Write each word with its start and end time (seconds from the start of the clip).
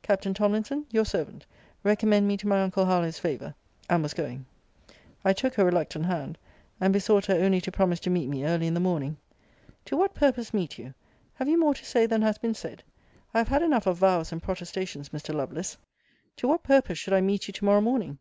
Captain 0.00 0.32
Tomlinson, 0.32 0.86
your 0.92 1.04
servant. 1.04 1.44
Recommend 1.82 2.28
me 2.28 2.36
to 2.36 2.46
my 2.46 2.62
uncle 2.62 2.86
Harlowe's 2.86 3.18
favour. 3.18 3.52
And 3.90 4.00
was 4.00 4.14
going. 4.14 4.46
I 5.24 5.32
took 5.32 5.54
her 5.54 5.64
reluctant 5.64 6.06
hand, 6.06 6.38
and 6.80 6.92
besought 6.92 7.26
her 7.26 7.34
only 7.34 7.60
to 7.62 7.72
promise 7.72 7.98
to 7.98 8.08
meet 8.10 8.28
me 8.28 8.44
early 8.44 8.68
in 8.68 8.74
the 8.74 8.78
morning. 8.78 9.16
To 9.86 9.96
what 9.96 10.14
purpose 10.14 10.54
meet 10.54 10.78
you? 10.78 10.94
Have 11.34 11.48
you 11.48 11.58
more 11.58 11.74
to 11.74 11.84
say 11.84 12.06
than 12.06 12.22
has 12.22 12.38
been 12.38 12.54
said? 12.54 12.84
I 13.34 13.38
have 13.38 13.48
had 13.48 13.60
enough 13.64 13.88
of 13.88 13.96
vows 13.98 14.30
and 14.30 14.40
protestations, 14.40 15.08
Mr. 15.08 15.34
Lovelace. 15.34 15.76
To 16.36 16.46
what 16.46 16.62
purpose 16.62 16.98
should 16.98 17.12
I 17.14 17.20
meet 17.20 17.48
you 17.48 17.52
to 17.52 17.64
morrow 17.64 17.80
morning? 17.80 18.18